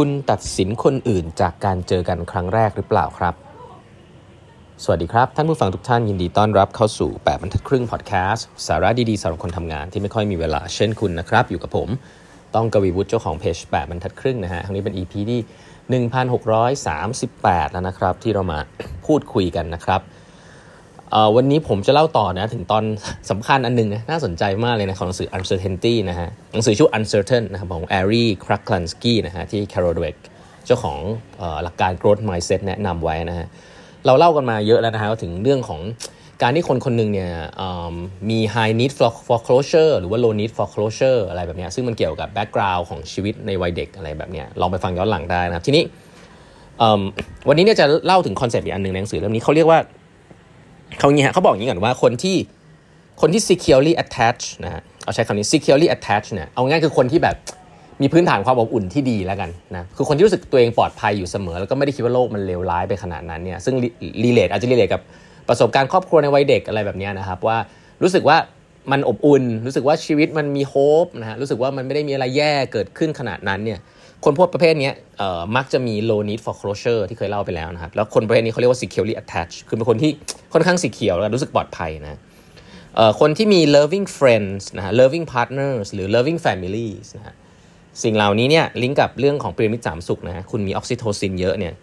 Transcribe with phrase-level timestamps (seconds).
[0.00, 3.34] คุณตัดสินคนอื่นจากการเจอกันครั้งแรกหรือเปล่าครับ
[4.84, 11.88] สวัสดีครับ ท่านผู้ฟังทุกท่านยินดีต้อนรับเข้าสู่ 8บรรทัดครึ่งพอดแคสต์สาระดีๆสำหรับคนทำงานที่ไม่ค่อยมีเวลาเช่นคุณนะครับ อยู่กับผม
[12.54, 15.40] ต้องกวีวุฒิเจ้าของเพจ8บรรทัดครึ่งนะฮะครั้งนี้เป็น EP ที่
[16.06, 18.58] 1638 แล้วนะครับ ที่เรามา
[19.06, 20.00] พูดคุยกันนะครับ
[21.36, 22.84] วันนี้ผมจะเล่าต่อนะถึงตอน
[23.30, 30.16] สำคัญอันนึงนะน่าสนใจมากเลยนะของหนังสือ Uncertainty นะฮะหนังสือชื่อ Uncertain นะครับของ Ari Kraklansky นะฮะที่ Carol Dweck
[30.66, 30.98] เจ้าของ
[31.62, 33.46] หลักการ growth mindset แนะนำไว้นะฮะ
[34.06, 35.80] เราเล่ากันมาเยอะแล้วนะฮะถึงเรื่องของ
[36.42, 37.30] การที่คนคนหนึ่งเนี่ย
[38.30, 45.84] มี high need for for closure หรือว่า low need for closure อะไรแบบนี้ซึ่งมันเกี่ยวกับ background ของชีวิตในวัยเด็กอะไรแบบนี้ลองไปฟังย้อนหลังได้นะครับ ทีนี้
[47.48, 49.78] วันนี้เนี่ยจะเล่าถึงคอนเซปต์อีกอันหนึ่งในหนังสือเล่มนี้เขาเรียกว่า
[50.98, 52.36] เขาอย่างนี้ฮะเขาบอกอย่างนี้ก่อนว่าคนที่
[53.20, 57.36] คนที่ securely attached นะฮะเอาใช้คำนี้ securely attached เนี่ยเอาง่ายคือคนที่แบบ
[58.02, 63.74] มีพื้นฐานความอบอุ่นที่ดีแล้วกันนะคือคนที่รู้สึกตัวเองปลอดภัยอยู่เสมอ แล้วก็ไม่ได้คิดว่าโลกมันเลวร้ายไปขนาดนั้นเนี่ยซึ่ง
[64.24, 65.02] รีเลทอาจจะรีเลทกับ
[65.48, 67.58] ประสบการณ์ครอบครัวในวัยเด็กอะไรแบบนี้นะครับว่า
[68.02, 68.36] รู้สึกว่า
[68.92, 73.78] มันอบอุ่น รู้สึกว่าชีวิตมันมีโฮปนะฮะรู้สึกว่ามันไม่ได้มีอะไรแย่เกิดขึ้นขนาดนั้นเนี่ย
[74.24, 74.90] คนพวกประเภทนี้
[75.56, 80.10] มักจะมี low need for closure ที่เคยเล่าไปแล้วนะครับ แล้วคนประเภทนี้เขาเรียกว่า securely attached คือเป็นคนที่
[80.52, 82.18] ค่อนข้างสีเขียวแล้วรู้สึกปลอดภัยนะ
[83.20, 87.34] คนที่มี loving friends นะฮะ loving partners หรือ loving families นะฮะ
[88.02, 91.74] สิ่งเหล่านี้เนี่ยลิงก์กับเรื่องของพีระมิดสามสุขนะฮะคุณมีออกซิโทซินเยอะเนี่ย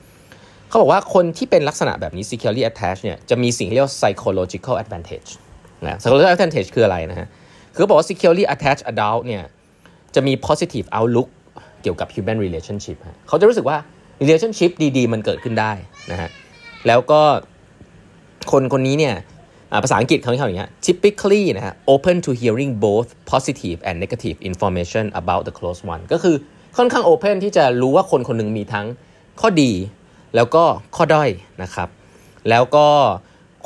[0.68, 5.30] เขาบอกว่าคนที่เป็นลักษณะแบบนี้ securely attached เนี่ยจะมีสิ่งที่เรียกว่า psychological advantage
[5.84, 7.28] นะ psychological advantage คืออะไรนะฮะ
[7.74, 9.44] คือบอกว่า securely attached adult เนี่ย
[10.16, 11.30] จะมี positive outlook
[11.84, 13.78] เกี่ยวกับ human relationship เขาจะรู้สึกว่า
[14.22, 15.72] relationship ดีๆ มันเกิดขึ้นได้
[16.12, 16.30] นะฮะ
[16.88, 17.22] แล้วก็
[18.52, 19.16] คนคนนี้เนี่ย
[19.84, 26.36] ภาษาอังกฤษเขาเขาอย่างเงี้ย typically นะฮะ open to hearing both positive and negative information about the close one ก็คือ
[26.78, 28.86] ค่อนข้าง open ที่จะรู้ว่าคนคนหนึ่งมีทั้ง
[29.42, 29.72] ข้อดี
[30.36, 30.64] แล้วก็
[30.96, 31.30] ข้อด้อย
[31.64, 31.90] นะครับ
[32.50, 32.88] แล้วก็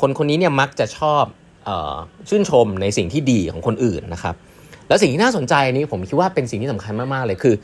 [0.00, 1.24] คนคนนี้เนี่ยมักจะชอบ
[1.68, 1.70] อ
[2.28, 4.34] ชื่นชมในสิ่งที่ดีของคนอื่นนะครับ
[4.88, 7.54] แล้วสิ่งที่น่าสนใจนี้ผมคิดว่าเป็นสิ่งที่สำคัญมาก ๆ เลยคือ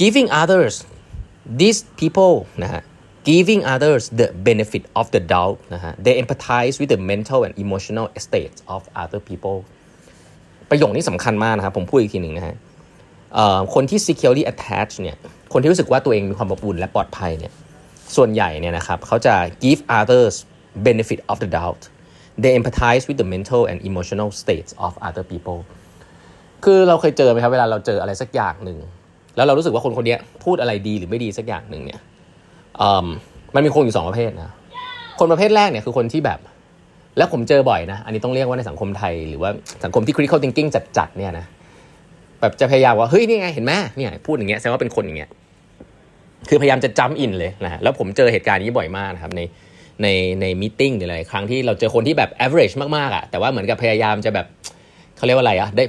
[0.00, 0.74] giving others
[1.60, 2.82] these people นะฮะ
[3.30, 8.06] giving others the benefit of the doubt นะฮะ they empathize with the mental and emotional
[8.26, 9.58] states of other people
[10.70, 12.56] ประโยคนี้สำคัญมากนะครับ ผมพูดอีกทีหนึ่งนะฮะ
[13.74, 15.16] คนที่ securely attached เนี่ย
[15.52, 17.52] คนที่รู้สึกว่าตัวเองมีความอบอุ่นและปลอดภัยเนี่ย
[18.16, 19.34] ส่วนใหญ่เนี่ยนะครับเขาจะ
[19.64, 20.34] give others
[20.88, 21.82] benefit of the doubt
[22.42, 25.58] they empathize with the mental and emotional states of other people
[26.64, 28.78] คือเราเคยเจอไหมครับ เวลาเราเจออะไรสักอย่างหนึ่ง
[29.38, 32.00] แล้วเรารู้สึกว่าคนคนนี้พูดอะไรดีหรือไม่ดีสักอย่างหนึ่งเนี่ย
[33.54, 34.52] มันมีคนอยู่สองประเภทนะ
[35.18, 36.38] คนประเภทแรกเนี่ยคือคนที่แบบ
[37.18, 39.50] แล้วผมเจอบ่อยนะ อันนี้ต้องเรียกว่าในสังคมไทย หรือว่า
[39.84, 41.46] สังคมที่ critical thinking จัดๆเนี่ยนะ
[42.40, 45.30] แบบจะพยายามว่าเฮ้ยนี่ไงเห็นไหมเนี่ยพูดอย่างเงี้ยแสดงว่าเป็นคนอย่างเงี้ย
[46.48, 49.40] คือพยายามจะจัมอินเลยนะแล้วผมเจอเหตุการณ์นี้บ่อยมากนะครับใน
[50.02, 50.06] ใน
[50.40, 54.46] ในมิ팅หรืออะไรครั้งที่เราเจอคนที่แบบ average มากๆอะ่ะแต่ว่าเหมือนกับพยายามจะแบบ
[55.16, 55.84] เขาเรียกว่าอะไรอะ่ะได้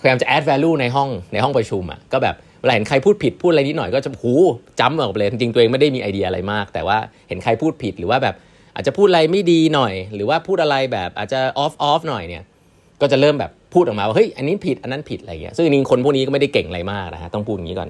[0.00, 4.32] พยายามจะ add value ในห้องในห้องประชุมอะก็แบบเวลาเห็นใครพูดผิดพูดอะไรนิดหน่อยก็จะหู
[4.80, 6.98] จำออกไปเลยจริงตัวเองไม่ได้มีไอเดียอะไรมาก แต่ว่า
[7.28, 8.34] เห็นใครพูดผิดหรือว่าแบบ
[8.74, 12.42] อาจจะพูดอะไรไม่ดีหน่อย หรือว่าพูดอะไรแบบอาจจะ off off หน่อยเนี่ย
[13.00, 17.88] ก็จะเริ่มแบบพูดออกมาว่าเฮ้ยอันนี้ผิดอันนั้นผิดอะไรเงี้ยซึ่งจริงคนพวกนี้ก็ไม่ได้เก่งอะไรมากนะฮะต้องพูดอย่างนี้ก่อน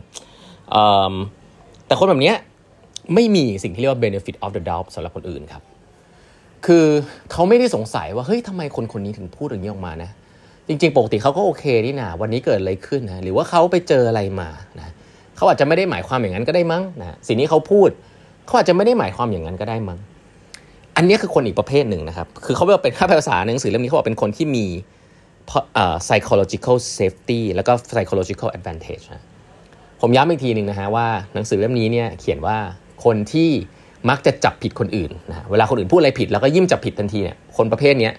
[1.86, 2.36] แต่คนแบบเนี้ย
[3.14, 5.62] ไม่มีสิ่งที่เรียกว่า benefit of the doubt สำหรับคนอื่นครับ
[6.66, 6.84] คือ
[7.32, 10.10] เขาไม่ได้สงสัยว่าเฮ้ยทำไมคนคนนี้ถึงพูดอย่างนี้ออกมานะ
[10.68, 14.48] จริงๆปกติเขาก็โอเคนี่นะวันนี้เกิดอะไรขึ้นนะหรือว่าเขาไปเจออะไรมา
[14.78, 14.92] นะ
[15.36, 17.88] เขาอาจจะไม่ได้หมายความอย่างนั้นก็ได้มั้งนะสิ่งนี้เขาพูด
[18.46, 19.98] เขาอาจจะไม่ได้หมายความอย่างนั้นก็ได้มั้ง
[20.96, 24.66] อันนี้คือคนอีกประเภทหนึ่งนะครับคือเขาบอกเป็นค่าภาษาหนังสือเล่มนี้เขาบอกเป็นคนที่มี
[26.06, 29.22] psychological safety แล้วก็ psychological advantage นะ
[30.00, 32.56] ผมย้ำอีกทีหนึ่งนะฮะว่าหนังสือเล่มนี้เนี่ยเขียนว่า
[33.04, 33.50] คนที่
[34.08, 38.10] มักจะจับผิดคนอื่นนะเวลาคนอื่นพูดอะไรผิดแล้วก็ยิ้มจับผิดทันทีเนี่ยคนประเภทนี้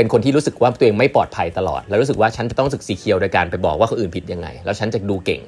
[0.00, 5.40] เป็นคนที่รู้สึกว่าตัวเองไม่ปลอดภัยตลอด แล้วรู้สึกว่าฉันจะต้องสึกสีเคียวโดยการไปบอกว่าคนอื่นผิดยังไง แล้วฉันจะดูเก่ง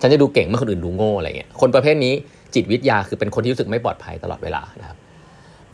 [0.00, 2.12] ฉันจะดูเก่งเมื่อคนอื่นดูโง่อะไรเงี้ยคนประเภทนี้
[2.54, 4.96] จิตวิทยาคือเป็นคนที่รู้สึกไม่ปลอดภัยตลอดเวลานะครับ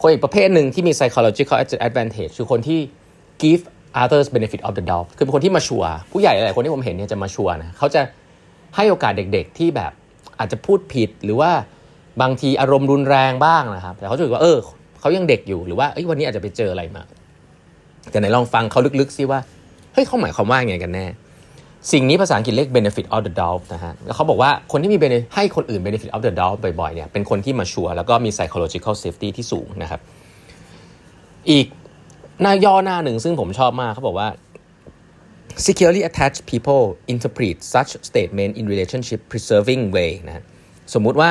[0.01, 1.57] คนอีกประเภทหนึ่งที่มี psychological
[1.89, 2.81] advantage คือคนที่
[3.43, 3.63] give
[4.03, 8.01] others benefit of the doubt คือเป็นคนที่มาชัวผู้ใหญ่หลายคนที่ผมเห็นเนี่ยจะมาชัวนะเขาจะ
[8.77, 9.93] ให้โอกาสเด็กๆที่แบบ
[10.39, 11.51] อาจจะพูดผิดหรือว่า
[12.23, 14.59] บางทีอารมณ์รุนแรงบ้างนะครับ แต่เขาจะรู้ว่าเออ
[15.01, 17.03] เขายังเด็กอยู่หรือว่าวันนี้อาจจะไปเจออะไรมา
[18.11, 19.41] แต่ไหนลองฟังเขาลึกๆซิว่า
[19.93, 21.07] เฮ้ยเขาหมายความว่าไงกันแน่
[21.93, 24.99] สิ่งนี้ภาษาอังกฤษเรียก benefit of the doubt นะฮะแล้วเขาบอกว่าคนที่มี
[25.35, 30.01] ให้คนอื่น benefit of the doubt บ่อยๆเนี่ยเป็นคนที่มาชัวร์แล้วก็มี psychological safety ที่สูงนะครับ
[31.51, 31.67] อีก
[32.43, 34.29] หน้าย่อหน้าหนึ่งซึ่งผมชอบมากเขาบอกว่า
[35.67, 40.45] securely attached people interpret such statement in relationship preserving way นะ
[40.95, 41.31] สมมุติว่า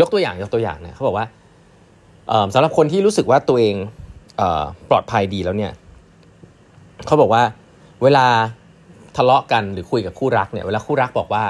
[0.00, 1.26] ยกตัวอย่างยกตัวอย่างนะเขาบอกว่า
[2.54, 3.76] สำหรับคนที่รู้สึกว่าตัวเอง
[4.90, 5.72] ปลอดภัยดีแล้วเนี่ย
[7.06, 7.42] เขาบอกว่า
[8.02, 8.26] เวลา
[9.16, 11.44] ทะเลาะกันหรือคุยกับคู่รักเนี่ยเวลาคู่รักบอกว่า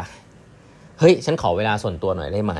[0.98, 2.54] เฮ้ยฉันขอเวลาส่วนตัวหน่อยได้ไหม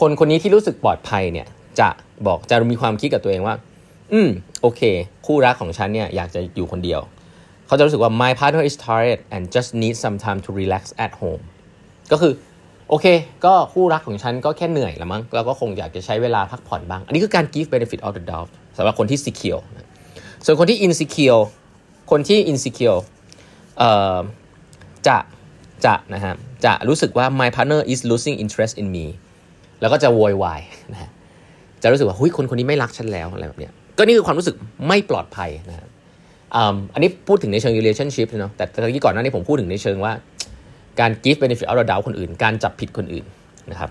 [0.00, 1.46] คนคนนี้ที่รู้สึกปลอดภัยเนี่ย
[1.80, 1.88] จะ
[2.26, 3.54] บอกจะมีความคิดกับตัวเองว่า
[4.12, 4.28] อืม
[4.62, 4.80] โอเค
[5.26, 7.00] คู่รักของฉันเนี่ยอยากจะอยู่คนเดียว
[7.66, 11.42] เขาจะรู้สึกว่า my partner is tired and just need some time to relax at home
[12.12, 12.32] ก็คือ
[12.90, 13.06] โอเค
[13.44, 19.62] ก็คู่รักของฉันก็แค่เหนื่อยละมั้งแล้วก็คงอยากจะใช้เวลาพักผ่อนบ้าง อันนี้คือการ give benefit of the doubt สำหรับคนที่ secure
[20.44, 21.42] ส่วนคนที่ insecure
[22.10, 23.00] คนที่ insecure
[23.78, 24.18] เอ่อ
[25.06, 25.18] จะ
[25.84, 26.34] จะนะฮะ
[26.64, 29.06] จะรู้สึกว่า my partner is losing interest in me
[29.80, 30.60] แล้วก็จะโวยวาย
[30.92, 31.10] นะฮะ
[31.82, 34.54] จะรู้สึกว่าหุยคนคนนี้ไม่รักฉันแล้วอะไรแบบเนี้ยก็นี่คือความรู้สึก
[34.88, 35.86] ไม่ปลอดภัยนะฮะ
[36.94, 40.12] อันนี้พูดถึงในเชิง relationship เนาะแต่ตอนที่ก่อนหน้านี้ผมพูดถึงในเชิงว่า
[41.00, 43.24] การ give benefit of the doubt คนอื่น การจับผิดคนอื่น
[43.70, 43.90] นะครับ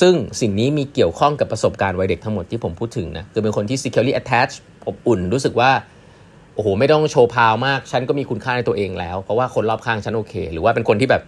[0.00, 5.70] ซึ่งสิ่งนี้มีเกี่ยวข้องกับประสบการณ์วัยเด็กทั้งหมดที่ผมพูดถึงนะคือเป็นคนที่ securely attached อบอุ่น รู้สึกว่า
[6.54, 11.22] โอ้โหไม่ต้องโชว์พาวมาก ฉันก็มีคุณค่าในตัวเองแล้ว เพราะว่าคนรอบข้างฉันโอเค หรือว่าเป็นคนที่แบบ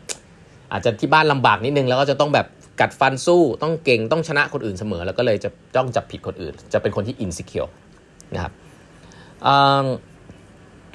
[0.73, 2.47] อาจจะที่บ้านลำบากนิดนึง แล้วก็จะต้องแบบ
[2.81, 7.70] กัดฟันสู้ต้องเก่งต้องชนะคนอื่นเสมอ แล้วก็เลยจะต้องจับผิดคนอื่น จะเป็นคนที่ insecure
[8.35, 8.53] นะครับ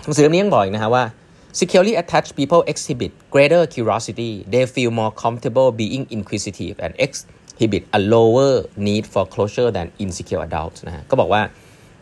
[0.03, 1.03] หนังสือเล่มนี้ยังบอกอีกนะฮะว่า
[1.53, 4.45] Securely attached people exhibit greater curiosity.
[4.53, 8.53] They feel more comfortable being inquisitive and exhibit a lower
[8.87, 11.41] need for closure than insecure adults นะฮะก็บอกว่า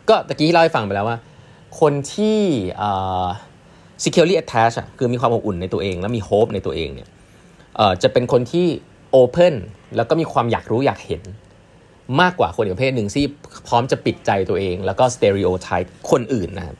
[0.08, 1.18] ก็ตะกี้เล่าให้ฟังไปแล้วว่า
[1.80, 2.38] คนที่
[4.04, 7.08] securely attached คือมีความอบอุ่นในตัวเอง และมี hope ในตัวเองเนี่ย
[8.02, 8.66] จะเป็นคนที่
[9.14, 9.54] open
[9.96, 11.22] แล้วก็มีความอยากรู้อยากเห็น
[12.20, 13.24] มากกว่าคนอีกประเภทหนึ่งที่
[13.68, 16.76] พร้อมจะปิดใจตัวเอง แล้วก็ stereotype คนอื่นนะครับ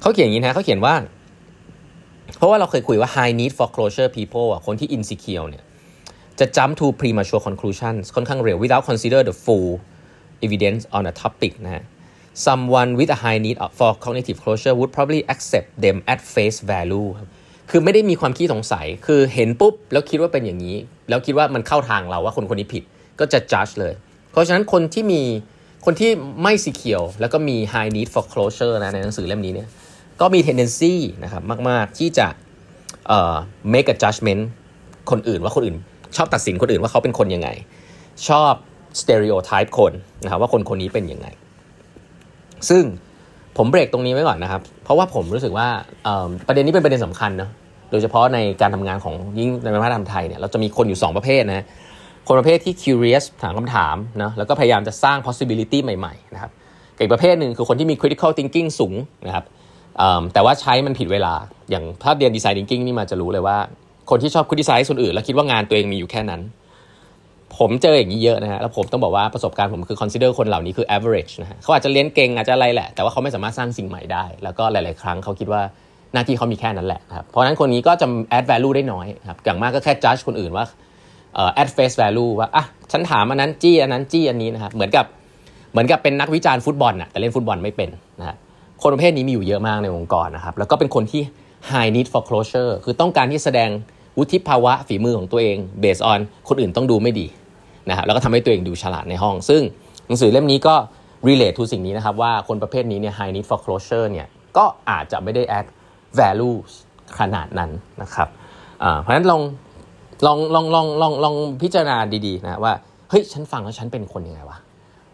[0.00, 0.94] เขาเขียนอย่างนี้นะเขาเขียนว่า
[2.42, 5.64] ราะว่าเราเคยคุยว่า high need for closure people อะคนที่ insecure เนี่ย
[6.38, 9.70] จะ jump to premature conclusions ค่อนข้างเร็ว without consider the full
[10.46, 11.84] evidence on a topic นะ
[12.46, 17.08] someone with a high need for cognitive closure would probably accept them at face value
[17.70, 20.76] คือไม่ได้มีความคิดสงสัย คือเห็นปุ๊บ แล้วคิดว่าเป็นอย่างนี้
[21.08, 22.82] แล้วคิดว่ามันเข้าทางเราว่าคนคนนี้ผิด
[23.20, 23.94] ก็จะ judge เลย
[24.30, 25.22] เพราะฉะนั้นคนที่มี
[25.84, 26.10] คนที่
[26.42, 29.68] ไม่ secure แล้วก็มี high need for closure นะในหนังสือเล่มนี้เนี่ย
[30.20, 30.94] ก็มี tendency
[31.24, 32.26] นะครับมาก ๆ ที่จะ
[33.72, 34.42] make a judgment
[35.10, 35.76] คนอื่นว่าคนอื่น
[36.16, 37.48] ชอบตัดสินคนอื่นว่าเขาเป็นคนยังไง
[38.28, 38.52] ชอบ
[39.00, 39.92] stereotype คน
[40.22, 41.26] นะครับว่าคนคนนี้เป็นยังไง
[42.68, 42.84] ซึ่ง
[43.56, 45.68] ผมเบรกตรงนี้ไว้ก่อนนะครับ เพราะว่าผมรู้สึกว่า
[46.46, 47.50] ประเด็นนี้เป็นประเด็นสำคัญเนะ
[47.90, 51.64] โดยเฉพาะในการทำงานของยิ่งในวัฒนธรรมไทยเนี่ยเราจะมีคนอยู่ 2 ประเภทนะ
[52.28, 56.50] คนประเภทที่ curious ถามคำถามนะแล้วก็พยายามจะสร้าง possibility ใหม่ๆนะครับ
[56.98, 58.94] อีกประเภทหนึ่งคือคนที่มี critical thinking สูง
[59.26, 59.44] นะครับ
[60.32, 61.34] แต่ว่าใช้มันผิดเวลา
[61.70, 63.56] อย่างถ้าเรียนดีไซน์ดิงกิ้งนี่มาจะรู้เลยว่า
[64.10, 66.40] คนที่ชอบคุณดีไซน์คนอื่น แล้วคิดว่างานตัวเองมีอยู่แค่นั้น
[67.58, 75.62] ผมเจออย่างนี้เยอะนะฮะ แล้วผมต้องบอกว่าประสบการณ์ผมคือ consider คนเหล่านี้คือ average นะฮะเขาอาจจะเรียนเก่งอาจจะอะไรแหละ แต่ว่าเขาไม่สามารถสร้างสิ่งใหม่ได้ แล้วก็หลาย ๆ ครั้งเขาคิดว่า
[76.12, 78.06] หน้าที่เขามีแค่นั้นแหละครับ เพราะนั้นคนนี้ก็จะ
[78.36, 80.64] add value ได้น้อยครับ อย่างมากก็แค่ judge คนอื่นว่า
[81.60, 85.06] add face value ว่า อะ ฉันถามอันนั้นจี้ อันนั้นจี้ อันนี้นะครับ เหมือนกับ
[85.72, 87.88] เหมือนกับเป็นนักวิจารณ์ฟุตบอลนะแต่เล่นฟุตบอลไม่เป็น
[88.82, 91.22] คนประเภทนี้มีอยู่เยอะมากในองค์กรนะครับ แล้วก็เป็นคนที่
[91.70, 93.70] high need for closure คือต้องการที่แสดง
[94.18, 97.26] วุฒิภาวะฝีมือของตัวเอง based on คนอื่นต้องดูไม่ดี
[97.88, 99.62] นะครับแล้วก็ทำให้ตัวเองดูฉลาดในห้อง ซึ่ง
[100.06, 100.74] หนังสือเล่มนี้ก็
[101.28, 105.66] relate to สิ่งนี้นะครับ ว่าคนประเภทนี้เนี่ย high need for closure เนี่ยก็อาจจะไม่ได้ add
[106.18, 106.56] value
[107.18, 107.70] ขนาดนั้น
[108.02, 108.28] นะครับ
[109.00, 109.42] เพราะฉะนั้นลอง
[110.26, 111.96] ลองลองลองลองลองพิจารณา
[112.26, 112.72] ดีๆนะว่า
[113.10, 114.58] เฮ้ยฉันฟังแล้วฉันเป็นคนยังไงวะ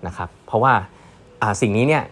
[0.06, 0.72] นะครับเพราะว่า
[1.60, 2.04] สิ่งนี้เนี่ย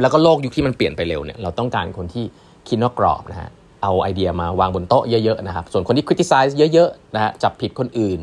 [0.00, 2.24] แล้วก็โลกยุคที่มันเปลี่ยนไปเร็วเนี่ยเราต้องการคนที่
[2.68, 3.50] คิดนอกกรอบนะฮะ
[3.82, 8.18] เอาไอเดียมาวางบนโต๊ะเยอะๆนะครับส่วนคนที่ criticize เยอะๆนะฮะจับผิดคนอื่น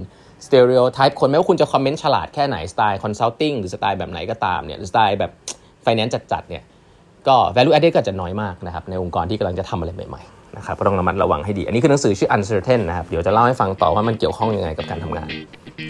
[0.45, 5.31] stereotype คนไม่ว่าคุณจะคอมเมนต์ฉลาดแค่ไหนสไตล์ consulting หรือสไตล์แบบไหนก็ตามเนี่ยสไตล์แบบ
[5.85, 6.63] finance จัดๆเนี่ย
[7.27, 15.29] ก็ value added ก็จะน้อยมากนะครับในองค์กรที่กำลังจะทำอะไรใหม่ๆนะครับก็ต้องระมัดระวังให้ดี อันนี้คือหนังสือชื่อ uncertain นะครับเดี๋ยวจะเล่าให้ฟังต่อว่ามันเกี่ยวข้องยังไงกับการทำงาน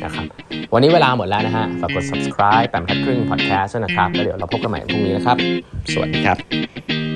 [0.04, 0.26] นะครับ
[0.74, 5.38] วันนี้เวลาหมดแล้วนะฮะฝากกด subscribe แปมแพทครึ่ง podcast นะครับแล้วเดี๋ยวเราพบกันใหม่พรุ่งนี้นะครับ
[5.94, 7.07] สวัสดีครับ